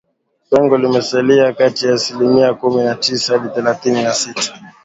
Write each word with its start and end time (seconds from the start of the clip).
Pengo 0.49 0.77
limesalia 0.77 1.53
kati 1.53 1.85
ya 1.87 1.93
asilimia 1.93 2.53
kumi 2.53 2.83
na 2.83 2.95
tisa 2.95 3.39
hadi 3.39 3.55
thelathini 3.55 4.03
na 4.03 4.13
sita 4.13 4.53